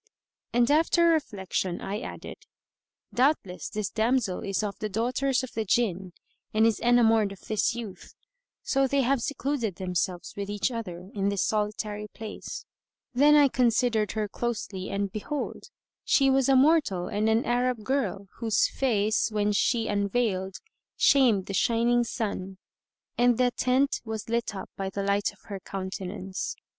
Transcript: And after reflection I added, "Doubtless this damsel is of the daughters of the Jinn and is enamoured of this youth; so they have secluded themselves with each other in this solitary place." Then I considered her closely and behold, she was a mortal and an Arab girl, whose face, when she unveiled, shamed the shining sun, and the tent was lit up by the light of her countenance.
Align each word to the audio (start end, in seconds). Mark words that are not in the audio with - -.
And 0.51 0.71
after 0.71 1.09
reflection 1.09 1.79
I 1.79 1.99
added, 1.99 2.47
"Doubtless 3.13 3.69
this 3.69 3.91
damsel 3.91 4.39
is 4.43 4.63
of 4.63 4.79
the 4.79 4.89
daughters 4.89 5.43
of 5.43 5.51
the 5.53 5.63
Jinn 5.63 6.13
and 6.55 6.65
is 6.65 6.79
enamoured 6.79 7.31
of 7.31 7.41
this 7.41 7.75
youth; 7.75 8.15
so 8.63 8.87
they 8.87 9.01
have 9.03 9.21
secluded 9.21 9.75
themselves 9.75 10.33
with 10.35 10.49
each 10.49 10.71
other 10.71 11.11
in 11.13 11.29
this 11.29 11.43
solitary 11.43 12.07
place." 12.07 12.65
Then 13.13 13.35
I 13.35 13.47
considered 13.47 14.13
her 14.13 14.27
closely 14.27 14.89
and 14.89 15.11
behold, 15.11 15.65
she 16.03 16.31
was 16.31 16.49
a 16.49 16.55
mortal 16.55 17.07
and 17.07 17.29
an 17.29 17.45
Arab 17.45 17.83
girl, 17.83 18.25
whose 18.37 18.67
face, 18.69 19.29
when 19.29 19.51
she 19.51 19.87
unveiled, 19.87 20.55
shamed 20.97 21.45
the 21.45 21.53
shining 21.53 22.03
sun, 22.03 22.57
and 23.19 23.37
the 23.37 23.51
tent 23.51 24.01
was 24.03 24.27
lit 24.29 24.55
up 24.55 24.71
by 24.75 24.89
the 24.89 25.03
light 25.03 25.31
of 25.31 25.41
her 25.43 25.59
countenance. 25.59 26.55